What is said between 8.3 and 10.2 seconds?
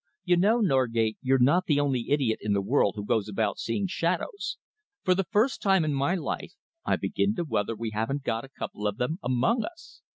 a couple of them among us.